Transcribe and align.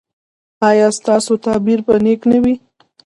ایا 0.69 0.87
ستاسو 0.97 1.33
تعبیر 1.45 1.79
به 1.85 1.93
نیک 2.03 2.21
نه 2.31 2.37
وي؟ 2.43 2.55